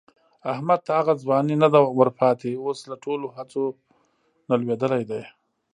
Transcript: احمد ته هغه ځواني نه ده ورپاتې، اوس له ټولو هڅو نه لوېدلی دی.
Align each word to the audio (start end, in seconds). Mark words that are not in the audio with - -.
احمد 0.53 0.79
ته 0.85 0.91
هغه 0.99 1.13
ځواني 1.23 1.55
نه 1.63 1.67
ده 1.73 1.79
ورپاتې، 1.99 2.51
اوس 2.65 2.79
له 2.89 2.95
ټولو 3.03 3.25
هڅو 3.37 3.63
نه 4.47 4.55
لوېدلی 4.61 5.03
دی. 5.09 5.23